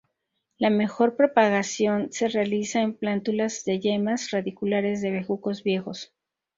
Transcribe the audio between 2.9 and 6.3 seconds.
plántulas de yemas radiculares de bejucos viejos.